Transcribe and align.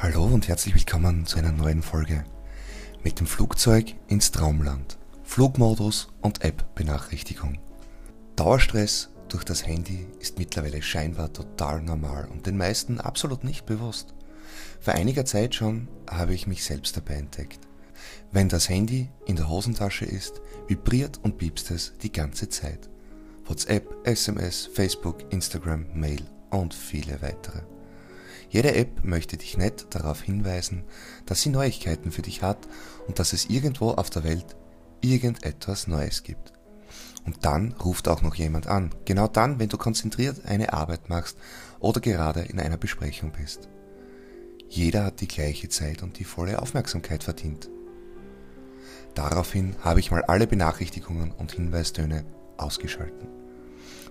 Hallo 0.00 0.26
und 0.26 0.46
herzlich 0.46 0.76
willkommen 0.76 1.26
zu 1.26 1.38
einer 1.38 1.50
neuen 1.50 1.82
Folge. 1.82 2.22
Mit 3.02 3.18
dem 3.18 3.26
Flugzeug 3.26 3.96
ins 4.06 4.30
Traumland. 4.30 4.96
Flugmodus 5.24 6.06
und 6.20 6.44
App-Benachrichtigung. 6.44 7.58
Dauerstress 8.36 9.08
durch 9.28 9.42
das 9.42 9.66
Handy 9.66 10.06
ist 10.20 10.38
mittlerweile 10.38 10.82
scheinbar 10.82 11.32
total 11.32 11.82
normal 11.82 12.28
und 12.30 12.46
den 12.46 12.56
meisten 12.56 13.00
absolut 13.00 13.42
nicht 13.42 13.66
bewusst. 13.66 14.14
Vor 14.78 14.94
einiger 14.94 15.24
Zeit 15.24 15.56
schon 15.56 15.88
habe 16.08 16.32
ich 16.32 16.46
mich 16.46 16.62
selbst 16.62 16.96
dabei 16.96 17.14
entdeckt. 17.14 17.58
Wenn 18.30 18.48
das 18.48 18.68
Handy 18.68 19.10
in 19.26 19.34
der 19.34 19.48
Hosentasche 19.48 20.04
ist, 20.04 20.40
vibriert 20.68 21.18
und 21.24 21.38
piepst 21.38 21.72
es 21.72 21.94
die 22.04 22.12
ganze 22.12 22.48
Zeit. 22.48 22.88
WhatsApp, 23.46 23.96
SMS, 24.04 24.70
Facebook, 24.72 25.32
Instagram, 25.32 25.86
Mail 25.92 26.22
und 26.50 26.72
viele 26.72 27.20
weitere. 27.20 27.62
Jede 28.50 28.74
App 28.74 29.04
möchte 29.04 29.36
dich 29.36 29.56
nett 29.58 29.86
darauf 29.90 30.22
hinweisen, 30.22 30.84
dass 31.26 31.42
sie 31.42 31.50
Neuigkeiten 31.50 32.12
für 32.12 32.22
dich 32.22 32.42
hat 32.42 32.68
und 33.06 33.18
dass 33.18 33.32
es 33.32 33.50
irgendwo 33.50 33.90
auf 33.90 34.10
der 34.10 34.24
Welt 34.24 34.56
irgendetwas 35.00 35.86
Neues 35.86 36.22
gibt. 36.22 36.52
Und 37.26 37.44
dann 37.44 37.72
ruft 37.72 38.08
auch 38.08 38.22
noch 38.22 38.34
jemand 38.34 38.66
an, 38.68 38.90
genau 39.04 39.28
dann, 39.28 39.58
wenn 39.58 39.68
du 39.68 39.76
konzentriert 39.76 40.46
eine 40.46 40.72
Arbeit 40.72 41.10
machst 41.10 41.36
oder 41.78 42.00
gerade 42.00 42.40
in 42.40 42.58
einer 42.58 42.78
Besprechung 42.78 43.32
bist. 43.32 43.68
Jeder 44.68 45.04
hat 45.04 45.20
die 45.20 45.28
gleiche 45.28 45.68
Zeit 45.68 46.02
und 46.02 46.18
die 46.18 46.24
volle 46.24 46.60
Aufmerksamkeit 46.60 47.24
verdient. 47.24 47.68
Daraufhin 49.14 49.74
habe 49.80 50.00
ich 50.00 50.10
mal 50.10 50.22
alle 50.22 50.46
Benachrichtigungen 50.46 51.32
und 51.32 51.52
Hinweistöne 51.52 52.24
ausgeschalten. 52.56 53.28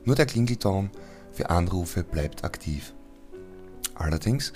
Nur 0.03 0.15
der 0.15 0.25
Klingelton 0.25 0.91
für 1.31 1.49
Anrufe 1.49 2.03
bleibt 2.03 2.43
aktiv. 2.43 2.93
Allerdings 3.97 4.53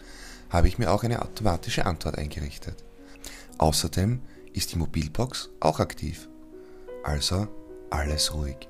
habe 0.49 0.67
ich 0.67 0.77
mir 0.77 0.91
auch 0.91 1.03
eine 1.03 1.21
automatische 1.21 1.85
Antwort 1.85 2.17
eingerichtet. 2.17 2.83
Außerdem 3.57 4.21
ist 4.53 4.73
die 4.73 4.77
Mobilbox 4.77 5.49
auch 5.59 5.79
aktiv. 5.79 6.29
Also 7.03 7.47
alles 7.89 8.33
ruhig. 8.33 8.69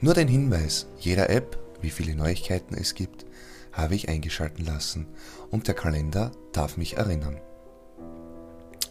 Nur 0.00 0.14
den 0.14 0.28
Hinweis 0.28 0.86
jeder 0.98 1.30
App, 1.30 1.58
wie 1.80 1.90
viele 1.90 2.14
Neuigkeiten 2.14 2.74
es 2.74 2.94
gibt, 2.94 3.24
habe 3.72 3.94
ich 3.94 4.08
eingeschalten 4.08 4.64
lassen 4.64 5.06
und 5.50 5.68
der 5.68 5.74
Kalender 5.74 6.32
darf 6.52 6.76
mich 6.76 6.96
erinnern. 6.96 7.40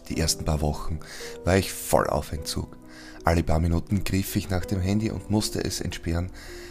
Die 0.08 0.18
ersten 0.18 0.44
paar 0.44 0.60
Wochen 0.60 1.00
war 1.44 1.56
ich 1.56 1.72
voll 1.72 2.06
auf 2.06 2.32
Entzug. 2.32 2.76
Alle 3.24 3.42
paar 3.42 3.60
Minuten 3.60 4.04
griff 4.04 4.34
ich 4.36 4.50
nach 4.50 4.64
dem 4.64 4.80
Handy 4.80 5.10
und 5.10 5.30
musste 5.30 5.64
es 5.64 5.80
entsperren, 5.80 6.30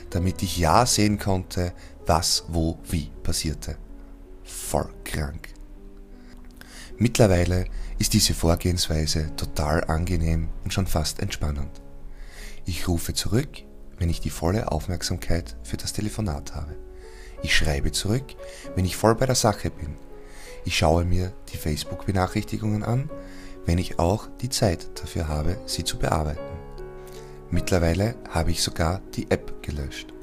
damit 0.09 0.43
ich 0.43 0.57
ja 0.57 0.85
sehen 0.85 1.17
konnte, 1.17 1.73
was, 2.05 2.45
wo, 2.49 2.77
wie 2.89 3.09
passierte. 3.23 3.77
Voll 4.43 4.89
krank. 5.05 5.49
Mittlerweile 6.97 7.65
ist 7.97 8.13
diese 8.13 8.33
Vorgehensweise 8.33 9.35
total 9.35 9.83
angenehm 9.85 10.49
und 10.63 10.73
schon 10.73 10.87
fast 10.87 11.19
entspannend. 11.19 11.81
Ich 12.65 12.87
rufe 12.87 13.13
zurück, 13.13 13.63
wenn 13.97 14.09
ich 14.09 14.19
die 14.19 14.29
volle 14.29 14.71
Aufmerksamkeit 14.71 15.55
für 15.63 15.77
das 15.77 15.93
Telefonat 15.93 16.53
habe. 16.53 16.75
Ich 17.43 17.55
schreibe 17.55 17.91
zurück, 17.91 18.35
wenn 18.75 18.85
ich 18.85 18.95
voll 18.95 19.15
bei 19.15 19.25
der 19.25 19.35
Sache 19.35 19.71
bin. 19.71 19.95
Ich 20.63 20.77
schaue 20.77 21.05
mir 21.05 21.33
die 21.51 21.57
Facebook-Benachrichtigungen 21.57 22.83
an, 22.83 23.09
wenn 23.65 23.77
ich 23.77 23.99
auch 23.99 24.27
die 24.41 24.49
Zeit 24.49 24.87
dafür 24.99 25.27
habe, 25.27 25.57
sie 25.65 25.83
zu 25.83 25.97
bearbeiten. 25.97 26.41
Mittlerweile 27.49 28.15
habe 28.29 28.51
ich 28.51 28.61
sogar 28.61 29.01
die 29.15 29.29
App 29.29 29.61
gelöscht. 29.63 30.13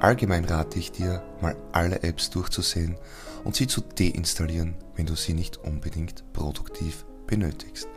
Allgemein 0.00 0.44
rate 0.44 0.78
ich 0.78 0.92
dir, 0.92 1.22
mal 1.40 1.56
alle 1.72 2.02
Apps 2.02 2.30
durchzusehen 2.30 2.96
und 3.44 3.56
sie 3.56 3.66
zu 3.66 3.80
deinstallieren, 3.80 4.74
wenn 4.96 5.06
du 5.06 5.14
sie 5.14 5.32
nicht 5.32 5.58
unbedingt 5.58 6.24
produktiv 6.32 7.04
benötigst. 7.26 7.88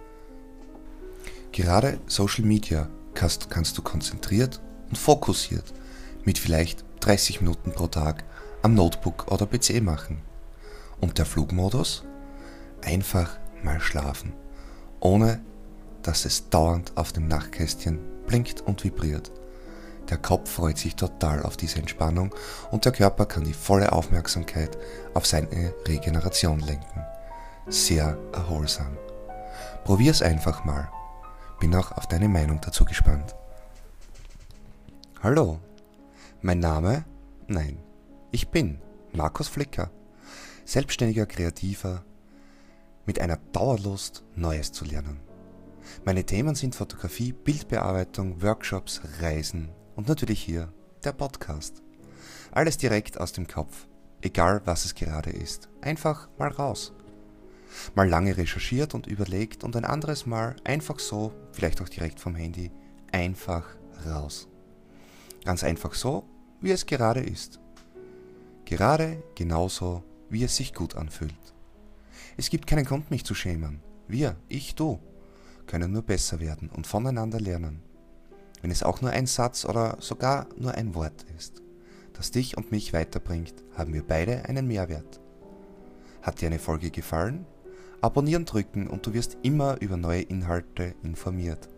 Gerade 1.51 1.99
Social 2.07 2.45
Media 2.45 2.89
kannst, 3.13 3.49
kannst 3.49 3.77
du 3.77 3.81
konzentriert 3.81 4.61
und 4.89 4.97
fokussiert 4.97 5.73
mit 6.23 6.37
vielleicht 6.37 6.83
30 7.01 7.41
Minuten 7.41 7.71
pro 7.71 7.87
Tag 7.87 8.23
am 8.61 8.73
Notebook 8.73 9.31
oder 9.31 9.45
PC 9.45 9.81
machen. 9.81 10.21
Und 10.99 11.17
der 11.17 11.25
Flugmodus? 11.25 12.03
Einfach 12.83 13.37
mal 13.63 13.79
schlafen, 13.79 14.33
ohne 14.99 15.41
dass 16.03 16.25
es 16.25 16.49
dauernd 16.49 16.91
auf 16.95 17.11
dem 17.11 17.27
Nachtkästchen 17.27 17.99
blinkt 18.27 18.61
und 18.61 18.83
vibriert. 18.83 19.31
Der 20.09 20.17
Kopf 20.19 20.51
freut 20.51 20.77
sich 20.77 20.95
total 20.95 21.41
auf 21.41 21.57
diese 21.57 21.79
Entspannung 21.79 22.33
und 22.69 22.85
der 22.85 22.91
Körper 22.91 23.25
kann 23.25 23.43
die 23.43 23.53
volle 23.53 23.91
Aufmerksamkeit 23.91 24.77
auf 25.15 25.25
seine 25.25 25.73
Regeneration 25.87 26.59
lenken. 26.59 27.03
Sehr 27.67 28.17
erholsam. 28.31 28.97
Probier's 29.83 30.21
einfach 30.21 30.63
mal. 30.63 30.89
Bin 31.59 31.73
auch 31.75 31.91
auf 31.93 32.07
deine 32.07 32.29
Meinung 32.29 32.61
dazu 32.61 32.85
gespannt. 32.85 33.35
Hallo, 35.23 35.59
mein 36.41 36.59
Name? 36.59 37.03
Nein, 37.47 37.79
ich 38.31 38.49
bin 38.49 38.79
Markus 39.13 39.47
Flicker, 39.47 39.89
selbstständiger 40.65 41.25
Kreativer 41.25 42.03
mit 43.05 43.19
einer 43.19 43.37
Dauerlust, 43.53 44.23
Neues 44.35 44.71
zu 44.71 44.83
lernen. 44.83 45.19
Meine 46.03 46.25
Themen 46.25 46.55
sind 46.55 46.75
Fotografie, 46.75 47.31
Bildbearbeitung, 47.31 48.41
Workshops, 48.41 49.01
Reisen 49.21 49.69
und 49.95 50.07
natürlich 50.07 50.41
hier 50.41 50.73
der 51.03 51.13
Podcast. 51.13 51.83
Alles 52.51 52.77
direkt 52.77 53.19
aus 53.19 53.31
dem 53.31 53.47
Kopf, 53.47 53.87
egal 54.21 54.61
was 54.65 54.85
es 54.85 54.95
gerade 54.95 55.29
ist. 55.29 55.69
Einfach 55.81 56.27
mal 56.39 56.49
raus. 56.49 56.93
Mal 57.93 58.09
lange 58.09 58.35
recherchiert 58.37 58.95
und 58.95 59.05
überlegt 59.07 59.63
und 59.63 59.75
ein 59.75 59.85
anderes 59.85 60.25
Mal 60.25 60.55
einfach 60.63 60.99
so, 60.99 61.33
vielleicht 61.51 61.81
auch 61.81 61.89
direkt 61.89 62.19
vom 62.19 62.35
Handy, 62.35 62.71
einfach 63.11 63.65
raus. 64.07 64.47
Ganz 65.43 65.63
einfach 65.63 65.93
so, 65.93 66.27
wie 66.61 66.71
es 66.71 66.85
gerade 66.85 67.19
ist. 67.19 67.59
Gerade 68.65 69.21
genauso, 69.35 70.03
wie 70.29 70.43
es 70.43 70.55
sich 70.55 70.73
gut 70.73 70.95
anfühlt. 70.95 71.33
Es 72.37 72.49
gibt 72.49 72.67
keinen 72.67 72.85
Grund, 72.85 73.11
mich 73.11 73.23
zu 73.23 73.35
schämen. 73.35 73.81
Wir, 74.07 74.35
ich, 74.47 74.75
du, 74.75 74.99
können 75.67 75.91
nur 75.91 76.03
besser 76.03 76.39
werden 76.39 76.69
und 76.69 76.87
voneinander 76.87 77.39
lernen 77.39 77.81
wenn 78.65 78.71
es 78.71 78.81
auch 78.81 78.99
nur 78.99 79.11
ein 79.11 79.27
Satz 79.27 79.63
oder 79.63 79.97
sogar 79.99 80.47
nur 80.57 80.73
ein 80.73 80.95
Wort 80.95 81.23
ist, 81.37 81.61
das 82.13 82.31
dich 82.31 82.57
und 82.57 82.71
mich 82.71 82.93
weiterbringt, 82.93 83.53
haben 83.77 83.93
wir 83.93 84.01
beide 84.01 84.45
einen 84.45 84.67
Mehrwert. 84.67 85.21
Hat 86.23 86.41
dir 86.41 86.47
eine 86.47 86.57
Folge 86.57 86.89
gefallen? 86.89 87.45
Abonnieren 88.01 88.45
drücken 88.45 88.87
und 88.87 89.05
du 89.05 89.13
wirst 89.13 89.37
immer 89.43 89.79
über 89.81 89.97
neue 89.97 90.23
Inhalte 90.23 90.95
informiert. 91.03 91.69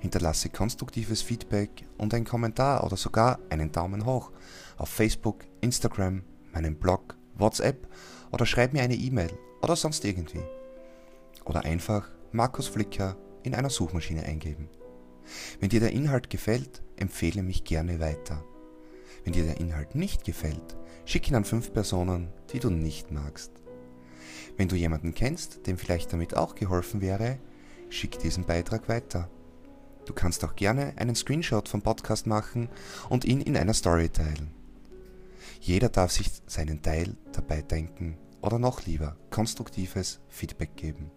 Hinterlasse 0.00 0.48
konstruktives 0.48 1.20
Feedback 1.20 1.86
und 1.98 2.14
einen 2.14 2.24
Kommentar 2.24 2.82
oder 2.84 2.96
sogar 2.96 3.38
einen 3.50 3.70
Daumen 3.70 4.06
hoch 4.06 4.32
auf 4.78 4.88
Facebook, 4.88 5.44
Instagram, 5.60 6.22
meinem 6.50 6.76
Blog, 6.76 7.14
WhatsApp 7.38 7.88
oder 8.32 8.46
schreib 8.46 8.72
mir 8.72 8.82
eine 8.82 8.94
E-Mail 8.94 9.32
oder 9.62 9.76
sonst 9.76 10.04
irgendwie. 10.04 10.42
Oder 11.44 11.64
einfach 11.64 12.08
Markus 12.32 12.66
Flicker 12.66 13.16
in 13.42 13.54
einer 13.54 13.70
Suchmaschine 13.70 14.24
eingeben. 14.24 14.68
Wenn 15.60 15.70
dir 15.70 15.80
der 15.80 15.92
Inhalt 15.92 16.30
gefällt, 16.30 16.82
empfehle 16.96 17.42
mich 17.42 17.64
gerne 17.64 18.00
weiter. 18.00 18.44
Wenn 19.24 19.32
dir 19.32 19.44
der 19.44 19.58
Inhalt 19.58 19.94
nicht 19.94 20.24
gefällt, 20.24 20.76
schick 21.04 21.28
ihn 21.28 21.34
an 21.34 21.44
fünf 21.44 21.72
Personen, 21.72 22.28
die 22.52 22.60
du 22.60 22.70
nicht 22.70 23.10
magst. 23.10 23.50
Wenn 24.56 24.68
du 24.68 24.76
jemanden 24.76 25.14
kennst, 25.14 25.66
dem 25.66 25.78
vielleicht 25.78 26.12
damit 26.12 26.36
auch 26.36 26.54
geholfen 26.54 27.00
wäre, 27.00 27.38
schick 27.90 28.18
diesen 28.18 28.44
Beitrag 28.44 28.88
weiter. 28.88 29.28
Du 30.06 30.12
kannst 30.14 30.44
auch 30.44 30.54
gerne 30.54 30.94
einen 30.96 31.16
Screenshot 31.16 31.68
vom 31.68 31.82
Podcast 31.82 32.26
machen 32.26 32.68
und 33.08 33.24
ihn 33.24 33.40
in 33.40 33.56
einer 33.56 33.74
Story 33.74 34.08
teilen. 34.08 34.55
Jeder 35.60 35.88
darf 35.88 36.10
sich 36.10 36.30
seinen 36.46 36.82
Teil 36.82 37.16
dabei 37.32 37.62
denken 37.62 38.18
oder 38.42 38.58
noch 38.58 38.86
lieber 38.86 39.16
konstruktives 39.30 40.20
Feedback 40.28 40.76
geben. 40.76 41.10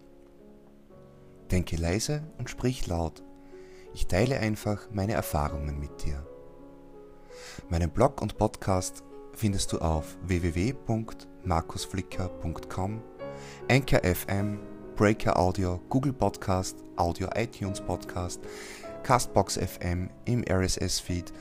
Denke 1.51 1.77
leise 1.77 2.23
und 2.37 2.49
sprich 2.49 2.87
laut 2.87 3.23
ich 3.93 4.07
teile 4.07 4.39
einfach 4.39 4.89
meine 4.91 5.13
Erfahrungen 5.13 5.79
mit 5.79 6.03
dir. 6.05 6.25
Meinen 7.69 7.89
Blog 7.89 8.21
und 8.21 8.37
Podcast 8.37 9.03
findest 9.33 9.71
du 9.73 9.79
auf 9.79 10.15
www.markusflicker.com, 10.23 13.01
Anchor 13.69 14.01
FM, 14.03 14.59
Breaker 14.95 15.39
Audio, 15.39 15.79
Google 15.89 16.13
Podcast, 16.13 16.77
Audio 16.97 17.27
iTunes 17.35 17.81
Podcast, 17.81 18.41
Castbox 19.03 19.57
FM 19.57 20.09
im 20.25 20.43
RSS 20.49 20.99
Feed, 20.99 21.31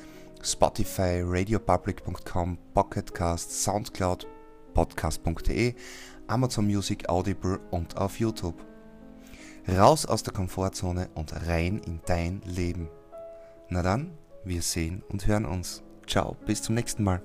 Spotify, 0.45 1.23
radiopublic.com, 1.25 2.59
Pocketcast, 2.75 3.63
Soundcloud, 3.63 4.27
podcast.de, 4.75 5.75
Amazon 6.27 6.67
Music, 6.67 7.09
Audible 7.09 7.61
und 7.71 7.97
auf 7.97 8.19
YouTube. 8.19 8.63
Raus 9.69 10.07
aus 10.07 10.23
der 10.23 10.33
Komfortzone 10.33 11.11
und 11.15 11.47
rein 11.47 11.81
in 11.87 12.01
dein 12.07 12.41
Leben. 12.45 12.89
Na 13.69 13.83
dann, 13.83 14.17
wir 14.45 14.63
sehen 14.63 15.03
und 15.09 15.27
hören 15.27 15.45
uns. 15.45 15.83
Ciao, 16.07 16.37
bis 16.47 16.63
zum 16.63 16.75
nächsten 16.75 17.05
Mal. 17.05 17.23